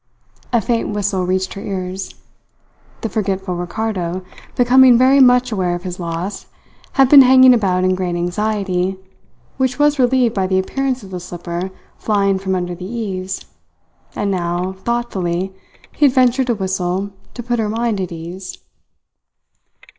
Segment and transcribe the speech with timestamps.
[0.51, 2.15] A faint whistle reached her ears.
[3.01, 6.47] The forgetful Ricardo, becoming very much aware of his loss,
[6.93, 8.97] had been hanging about in great anxiety,
[9.57, 11.69] which was relieved by the appearance of the slipper
[11.99, 13.45] flying from under the eaves;
[14.15, 15.53] and now, thoughtfully,
[15.91, 18.57] he had ventured a whistle to put her mind at ease.